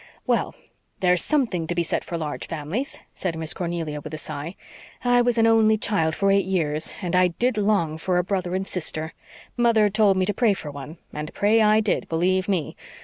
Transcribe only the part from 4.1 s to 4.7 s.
a sigh.